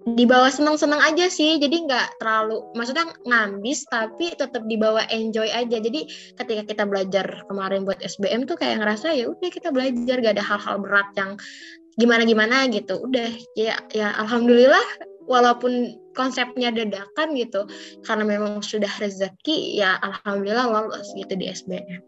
dibawa 0.00 0.48
senang-senang 0.48 1.00
aja 1.04 1.28
sih 1.28 1.60
jadi 1.60 1.84
nggak 1.84 2.24
terlalu 2.24 2.64
maksudnya 2.72 3.12
ngambis 3.28 3.84
tapi 3.92 4.32
tetap 4.32 4.64
dibawa 4.64 5.04
enjoy 5.12 5.44
aja 5.52 5.76
jadi 5.76 6.08
ketika 6.40 6.62
kita 6.64 6.84
belajar 6.88 7.44
kemarin 7.52 7.84
buat 7.84 8.00
SBM 8.00 8.48
tuh 8.48 8.56
kayak 8.56 8.80
ngerasa 8.80 9.12
ya 9.12 9.28
udah 9.28 9.50
kita 9.52 9.68
belajar 9.68 10.16
gak 10.24 10.40
ada 10.40 10.44
hal-hal 10.44 10.80
berat 10.80 11.08
yang 11.20 11.36
gimana 11.98 12.22
gimana 12.22 12.66
gitu 12.70 13.02
udah 13.02 13.30
ya 13.58 13.80
ya 13.90 14.14
alhamdulillah 14.20 14.84
walaupun 15.26 15.98
konsepnya 16.14 16.74
dadakan 16.74 17.38
gitu 17.38 17.66
karena 18.02 18.24
memang 18.26 18.62
sudah 18.62 18.90
rezeki 18.98 19.78
ya 19.78 19.98
alhamdulillah 20.02 20.66
lolos 20.66 21.10
gitu 21.14 21.34
di 21.38 21.50
SBM 21.50 22.02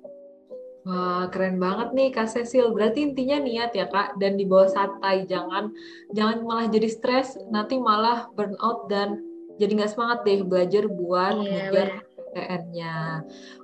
Wah, 0.82 1.30
keren 1.30 1.62
banget 1.62 1.94
nih 1.94 2.10
Kak 2.10 2.26
Cecil. 2.26 2.74
Berarti 2.74 3.06
intinya 3.06 3.38
niat 3.38 3.70
ya 3.70 3.86
Kak, 3.86 4.18
dan 4.18 4.34
dibawa 4.34 4.66
santai. 4.66 5.30
Jangan 5.30 5.70
jangan 6.10 6.42
malah 6.42 6.66
jadi 6.66 6.90
stres, 6.90 7.38
nanti 7.54 7.78
malah 7.78 8.26
burnout 8.34 8.90
dan 8.90 9.22
jadi 9.62 9.78
nggak 9.78 9.92
semangat 9.94 10.18
deh 10.26 10.42
belajar 10.42 10.90
buat 10.90 11.38
iya, 11.38 11.70
ngejar 11.70 11.88
PTN-nya. 12.32 13.20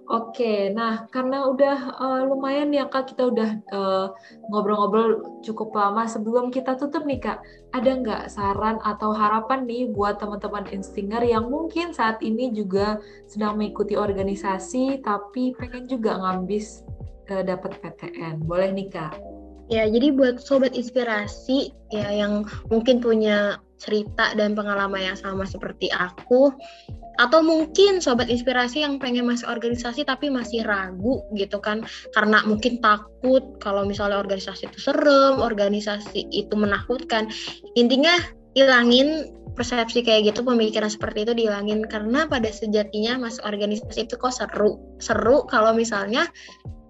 Oke, 0.08 0.68
nah 0.76 1.08
karena 1.08 1.48
udah 1.48 1.76
uh, 1.96 2.20
lumayan 2.28 2.68
ya 2.72 2.84
Kak, 2.88 3.12
kita 3.12 3.32
udah 3.32 3.50
uh, 3.72 4.06
ngobrol-ngobrol 4.52 5.40
cukup 5.40 5.72
lama. 5.72 6.04
Sebelum 6.04 6.52
kita 6.52 6.76
tutup 6.76 7.08
nih 7.08 7.20
Kak, 7.20 7.40
ada 7.72 7.90
nggak 7.96 8.22
saran 8.28 8.76
atau 8.84 9.16
harapan 9.16 9.64
nih 9.64 9.88
buat 9.92 10.20
teman-teman 10.20 10.68
instinger 10.68 11.24
yang 11.24 11.48
mungkin 11.48 11.96
saat 11.96 12.20
ini 12.20 12.52
juga 12.52 13.00
sedang 13.24 13.56
mengikuti 13.56 13.96
organisasi 13.96 15.00
tapi 15.00 15.56
pengen 15.56 15.88
juga 15.88 16.20
ngambis 16.20 16.84
uh, 17.32 17.40
dapat 17.40 17.80
PTN. 17.80 18.44
Boleh 18.44 18.72
nih 18.72 18.88
Kak? 18.92 19.37
Ya, 19.68 19.84
jadi 19.84 20.16
buat 20.16 20.40
sobat 20.40 20.72
inspirasi 20.72 21.76
ya 21.92 22.08
yang 22.08 22.48
mungkin 22.72 23.04
punya 23.04 23.60
cerita 23.78 24.34
dan 24.34 24.58
pengalaman 24.58 25.12
yang 25.12 25.18
sama 25.18 25.46
seperti 25.46 25.86
aku 25.94 26.50
atau 27.18 27.42
mungkin 27.42 27.98
sobat 27.98 28.30
inspirasi 28.30 28.86
yang 28.86 29.02
pengen 29.02 29.26
masuk 29.26 29.50
organisasi 29.50 30.06
tapi 30.06 30.30
masih 30.30 30.62
ragu 30.62 31.22
gitu 31.34 31.58
kan 31.58 31.82
karena 32.14 32.42
mungkin 32.46 32.78
takut 32.78 33.42
kalau 33.58 33.82
misalnya 33.82 34.22
organisasi 34.22 34.70
itu 34.70 34.78
serem, 34.78 35.42
organisasi 35.42 36.30
itu 36.30 36.54
menakutkan. 36.54 37.26
Intinya 37.74 38.14
hilangin 38.54 39.34
persepsi 39.58 40.06
kayak 40.06 40.30
gitu, 40.30 40.46
pemikiran 40.46 40.86
seperti 40.86 41.26
itu 41.26 41.32
dihilangin 41.34 41.82
karena 41.90 42.30
pada 42.30 42.46
sejatinya 42.46 43.18
masuk 43.26 43.42
organisasi 43.42 44.06
itu 44.06 44.14
kok 44.14 44.30
seru. 44.30 44.78
Seru 45.02 45.42
kalau 45.50 45.74
misalnya 45.74 46.30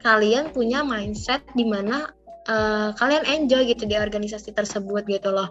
kalian 0.04 0.52
punya 0.52 0.84
mindset 0.84 1.40
di 1.56 1.64
mana 1.64 2.12
uh, 2.48 2.90
kalian 2.96 3.24
enjoy 3.28 3.68
gitu 3.68 3.84
di 3.84 3.94
organisasi 3.94 4.56
tersebut 4.56 5.04
gitu 5.06 5.30
loh. 5.30 5.48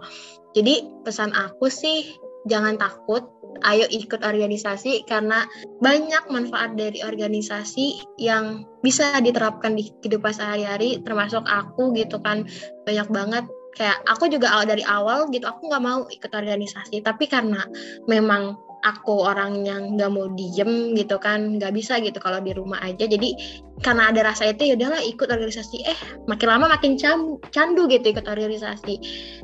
Jadi 0.52 0.84
pesan 1.06 1.32
aku 1.32 1.70
sih 1.70 2.18
jangan 2.50 2.76
takut, 2.76 3.26
ayo 3.66 3.86
ikut 3.90 4.22
organisasi 4.22 5.06
karena 5.06 5.46
banyak 5.82 6.30
manfaat 6.30 6.74
dari 6.74 7.02
organisasi 7.02 8.02
yang 8.18 8.66
bisa 8.82 9.18
diterapkan 9.22 9.74
di 9.74 9.90
kehidupan 10.02 10.34
sehari-hari 10.34 11.00
termasuk 11.06 11.42
aku 11.46 11.94
gitu 11.94 12.18
kan. 12.20 12.44
Banyak 12.84 13.08
banget. 13.10 13.44
Kayak 13.78 14.02
aku 14.10 14.26
juga 14.26 14.50
dari 14.66 14.82
awal 14.82 15.30
gitu 15.30 15.46
aku 15.46 15.70
nggak 15.70 15.84
mau 15.84 16.02
ikut 16.10 16.32
organisasi. 16.34 16.98
Tapi 17.04 17.30
karena 17.30 17.62
memang 18.10 18.58
aku 18.94 19.24
orang 19.24 19.64
yang 19.68 19.96
nggak 19.96 20.10
mau 20.12 20.30
diem 20.32 20.96
gitu 20.96 21.20
kan 21.20 21.60
nggak 21.60 21.72
bisa 21.76 22.00
gitu 22.00 22.16
kalau 22.18 22.40
di 22.40 22.56
rumah 22.56 22.80
aja. 22.80 23.04
Jadi 23.04 23.36
karena 23.84 24.10
ada 24.10 24.26
rasa 24.26 24.50
itu 24.50 24.72
ya 24.72 24.74
udahlah 24.74 25.00
ikut 25.04 25.28
organisasi. 25.28 25.84
Eh 25.86 25.98
makin 26.26 26.48
lama 26.48 26.66
makin 26.72 26.96
candu, 26.98 27.82
gitu 27.86 28.06
ikut 28.08 28.26
organisasi. 28.26 28.94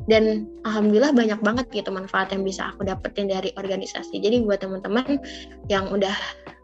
Dan 0.09 0.49
alhamdulillah 0.67 1.13
banyak 1.13 1.39
banget 1.45 1.65
gitu 1.71 1.89
manfaat 1.93 2.33
yang 2.33 2.43
bisa 2.43 2.73
aku 2.73 2.83
dapetin 2.83 3.29
dari 3.29 3.53
organisasi. 3.55 4.19
Jadi 4.19 4.43
buat 4.43 4.59
teman-teman 4.59 5.21
yang 5.71 5.87
udah 5.93 6.13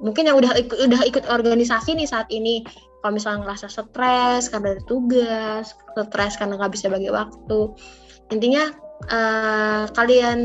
mungkin 0.02 0.28
yang 0.28 0.38
udah 0.42 0.58
ikut 0.58 0.78
udah 0.78 1.02
ikut 1.06 1.26
organisasi 1.30 1.94
nih 1.96 2.10
saat 2.10 2.28
ini 2.34 2.66
kalau 3.02 3.18
misalnya 3.18 3.50
ngerasa 3.50 3.68
stres 3.70 4.50
karena 4.50 4.78
ada 4.78 4.84
tugas 4.86 5.74
stres 5.98 6.34
karena 6.38 6.58
nggak 6.58 6.74
bisa 6.74 6.90
bagi 6.90 7.10
waktu 7.10 7.60
intinya 8.30 8.70
uh, 9.10 9.90
kalian 9.98 10.40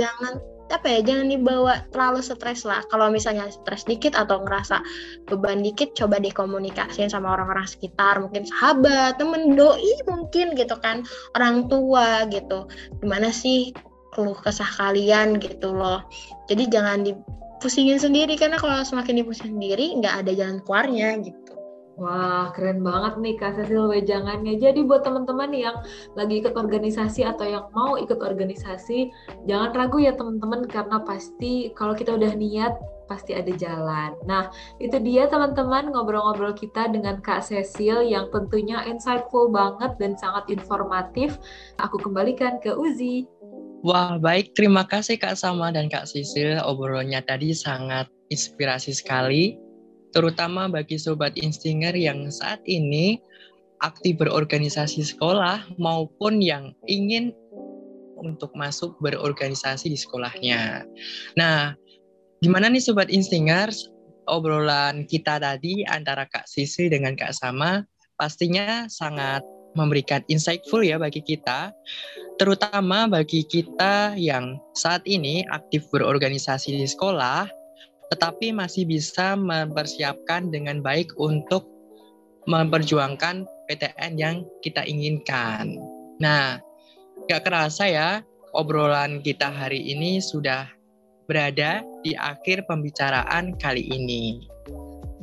jangan 0.00 0.40
apa 0.72 0.88
ya 0.88 1.00
jangan 1.04 1.28
dibawa 1.28 1.84
terlalu 1.92 2.24
stres 2.24 2.64
lah. 2.64 2.80
Kalau 2.88 3.12
misalnya 3.12 3.46
stres 3.52 3.84
dikit 3.84 4.16
atau 4.16 4.40
ngerasa 4.42 4.80
beban 5.28 5.60
dikit 5.60 5.92
coba 5.92 6.18
dikomunikasiin 6.18 7.12
sama 7.12 7.36
orang-orang 7.36 7.68
sekitar. 7.68 8.18
Mungkin 8.18 8.48
sahabat 8.48 9.20
temen 9.20 9.54
doi 9.54 9.92
mungkin 10.08 10.56
gitu 10.56 10.74
kan. 10.80 11.04
Orang 11.36 11.68
tua 11.68 12.24
gitu. 12.32 12.66
Gimana 13.04 13.30
sih 13.30 13.76
keluh 14.12 14.36
kesah 14.40 14.68
kalian 14.80 15.38
gitu 15.38 15.72
loh. 15.72 16.02
Jadi 16.48 16.68
jangan 16.68 17.06
dipusingin 17.06 18.00
sendiri 18.00 18.34
karena 18.34 18.58
kalau 18.58 18.82
semakin 18.82 19.22
dipusing 19.22 19.56
sendiri 19.56 19.96
nggak 20.00 20.26
ada 20.26 20.32
jalan 20.34 20.58
keluarnya 20.64 21.20
gitu 21.22 21.61
Wah, 22.00 22.48
keren 22.56 22.80
banget 22.80 23.20
nih 23.20 23.34
Kak 23.36 23.60
Cecil 23.60 23.84
wejangannya. 23.84 24.56
Jadi 24.56 24.80
buat 24.88 25.04
teman-teman 25.04 25.52
yang 25.52 25.76
lagi 26.16 26.40
ikut 26.40 26.56
organisasi 26.56 27.20
atau 27.20 27.44
yang 27.44 27.68
mau 27.76 28.00
ikut 28.00 28.16
organisasi, 28.16 29.12
jangan 29.44 29.76
ragu 29.76 30.00
ya 30.00 30.16
teman-teman 30.16 30.64
karena 30.72 31.04
pasti 31.04 31.68
kalau 31.76 31.92
kita 31.92 32.16
udah 32.16 32.32
niat 32.32 32.72
pasti 33.12 33.36
ada 33.36 33.52
jalan. 33.60 34.16
Nah, 34.24 34.48
itu 34.80 34.96
dia 35.04 35.28
teman-teman 35.28 35.92
ngobrol-ngobrol 35.92 36.56
kita 36.56 36.88
dengan 36.88 37.20
Kak 37.20 37.44
Cecil 37.44 38.08
yang 38.08 38.32
tentunya 38.32 38.80
insightful 38.88 39.52
banget 39.52 39.92
dan 40.00 40.16
sangat 40.16 40.48
informatif. 40.48 41.36
Aku 41.76 42.00
kembalikan 42.00 42.56
ke 42.64 42.72
Uzi. 42.72 43.28
Wah, 43.84 44.16
baik. 44.16 44.56
Terima 44.56 44.88
kasih 44.88 45.20
Kak 45.20 45.36
Sama 45.36 45.68
dan 45.76 45.92
Kak 45.92 46.08
Cecil. 46.08 46.56
Obrolannya 46.64 47.20
tadi 47.26 47.52
sangat 47.52 48.08
inspirasi 48.32 48.96
sekali 48.96 49.60
terutama 50.12 50.68
bagi 50.68 51.00
sobat 51.00 51.34
instinger 51.40 51.96
yang 51.96 52.28
saat 52.28 52.60
ini 52.68 53.18
aktif 53.82 54.20
berorganisasi 54.22 55.02
sekolah 55.02 55.66
maupun 55.76 56.38
yang 56.38 56.70
ingin 56.86 57.34
untuk 58.22 58.54
masuk 58.54 58.94
berorganisasi 59.02 59.90
di 59.90 59.98
sekolahnya. 59.98 60.86
Nah, 61.34 61.74
gimana 62.38 62.70
nih 62.70 62.80
sobat 62.80 63.10
instingers? 63.10 63.90
Obrolan 64.30 65.02
kita 65.10 65.42
tadi 65.42 65.82
antara 65.90 66.30
Kak 66.30 66.46
Sisi 66.46 66.86
dengan 66.86 67.18
Kak 67.18 67.34
Sama 67.34 67.82
pastinya 68.14 68.86
sangat 68.86 69.42
memberikan 69.74 70.22
insightful 70.30 70.84
ya 70.84 71.00
bagi 71.00 71.18
kita, 71.24 71.74
terutama 72.38 73.10
bagi 73.10 73.42
kita 73.42 74.14
yang 74.14 74.62
saat 74.78 75.02
ini 75.10 75.42
aktif 75.50 75.82
berorganisasi 75.90 76.76
di 76.76 76.86
sekolah 76.86 77.50
tetapi 78.12 78.52
masih 78.52 78.84
bisa 78.84 79.32
mempersiapkan 79.40 80.52
dengan 80.52 80.84
baik 80.84 81.16
untuk 81.16 81.64
memperjuangkan 82.44 83.48
PTN 83.72 84.20
yang 84.20 84.44
kita 84.60 84.84
inginkan. 84.84 85.80
Nah, 86.20 86.60
gak 87.24 87.48
kerasa 87.48 87.88
ya, 87.88 88.20
obrolan 88.52 89.24
kita 89.24 89.48
hari 89.48 89.80
ini 89.80 90.20
sudah 90.20 90.68
berada 91.24 91.80
di 92.04 92.12
akhir 92.12 92.68
pembicaraan 92.68 93.56
kali 93.56 93.88
ini. 93.88 94.44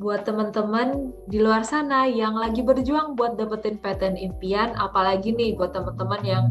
Buat 0.01 0.25
teman-teman 0.25 1.13
di 1.29 1.37
luar 1.45 1.61
sana 1.61 2.09
yang 2.09 2.33
lagi 2.33 2.65
berjuang 2.65 3.13
buat 3.13 3.37
dapetin 3.37 3.77
PTN 3.77 4.17
impian, 4.17 4.73
apalagi 4.81 5.29
nih 5.29 5.53
buat 5.53 5.77
teman-teman 5.77 6.21
yang 6.25 6.45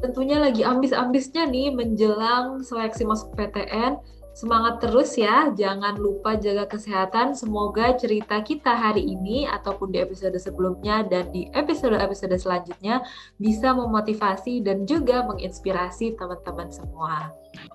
tentunya 0.00 0.40
lagi 0.40 0.64
ambis-ambisnya 0.64 1.44
nih 1.52 1.68
menjelang 1.74 2.64
seleksi 2.64 3.04
masuk 3.04 3.34
PTN, 3.36 4.00
Semangat 4.32 4.80
terus 4.80 5.12
ya, 5.20 5.52
jangan 5.52 6.00
lupa 6.00 6.40
jaga 6.40 6.64
kesehatan. 6.64 7.36
Semoga 7.36 7.92
cerita 8.00 8.40
kita 8.40 8.72
hari 8.72 9.04
ini 9.04 9.44
ataupun 9.44 9.92
di 9.92 10.00
episode 10.00 10.32
sebelumnya 10.40 11.04
dan 11.04 11.28
di 11.36 11.52
episode-episode 11.52 12.32
selanjutnya 12.40 13.04
bisa 13.36 13.76
memotivasi 13.76 14.64
dan 14.64 14.88
juga 14.88 15.20
menginspirasi 15.28 16.16
teman-teman 16.16 16.72
semua. 16.72 17.28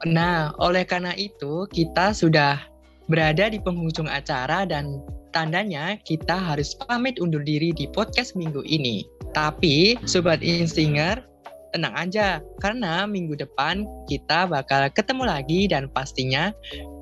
Nah, 0.10 0.50
oleh 0.58 0.82
karena 0.82 1.13
itu 1.13 1.70
kita 1.70 2.10
sudah 2.17 2.58
berada 3.06 3.54
di 3.54 3.62
penghujung 3.62 4.10
acara 4.10 4.65
dan 4.65 5.06
tandanya 5.38 5.93
kita 6.02 6.34
harus 6.34 6.74
pamit 6.89 7.22
undur 7.22 7.46
diri 7.46 7.70
di 7.70 7.86
podcast 7.86 8.34
minggu 8.34 8.65
ini. 8.65 9.06
Tapi, 9.38 10.00
Sobat 10.10 10.41
Instinger, 10.41 11.22
tenang 11.71 11.93
aja, 11.95 12.41
karena 12.60 13.06
minggu 13.06 13.38
depan 13.38 13.86
kita 14.10 14.49
bakal 14.49 14.89
ketemu 14.91 15.23
lagi 15.27 15.69
dan 15.69 15.88
pastinya 15.91 16.51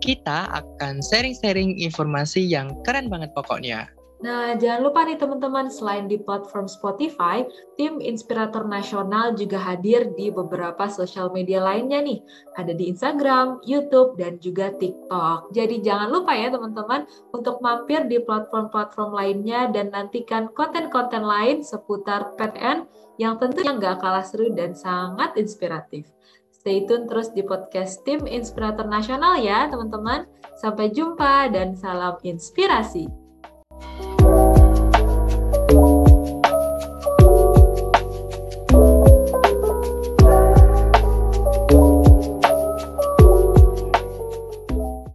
kita 0.03 0.51
akan 0.51 0.99
sharing-sharing 0.99 1.79
informasi 1.79 2.43
yang 2.43 2.73
keren 2.83 3.07
banget 3.07 3.31
pokoknya. 3.31 3.94
Nah, 4.23 4.55
jangan 4.55 4.79
lupa 4.79 5.03
nih 5.03 5.19
teman-teman, 5.19 5.67
selain 5.67 6.07
di 6.07 6.15
platform 6.15 6.71
Spotify, 6.71 7.43
tim 7.75 7.99
Inspirator 7.99 8.63
Nasional 8.63 9.35
juga 9.35 9.59
hadir 9.59 10.07
di 10.15 10.31
beberapa 10.31 10.87
sosial 10.87 11.35
media 11.35 11.59
lainnya 11.59 11.99
nih. 11.99 12.23
Ada 12.55 12.71
di 12.71 12.95
Instagram, 12.95 13.59
YouTube, 13.67 14.15
dan 14.15 14.39
juga 14.39 14.71
TikTok. 14.71 15.51
Jadi 15.51 15.83
jangan 15.83 16.15
lupa 16.15 16.31
ya 16.31 16.47
teman-teman 16.47 17.03
untuk 17.35 17.59
mampir 17.59 18.07
di 18.07 18.23
platform-platform 18.23 19.11
lainnya 19.11 19.67
dan 19.75 19.91
nantikan 19.91 20.47
konten-konten 20.55 21.19
lain 21.19 21.59
seputar 21.59 22.39
PTN 22.39 22.87
yang 23.19 23.35
tentunya 23.35 23.75
nggak 23.75 23.99
kalah 23.99 24.23
seru 24.23 24.47
dan 24.55 24.71
sangat 24.71 25.35
inspiratif. 25.35 26.07
Stay 26.55 26.87
tune 26.87 27.05
terus 27.05 27.35
di 27.35 27.43
podcast 27.43 28.01
tim 28.07 28.23
Inspirator 28.23 28.87
Nasional 28.87 29.43
ya 29.43 29.67
teman-teman. 29.67 30.23
Sampai 30.55 30.87
jumpa 30.89 31.51
dan 31.51 31.75
salam 31.75 32.15
inspirasi. 32.23 33.24
Thank 33.81 33.99
you. 33.99 34.14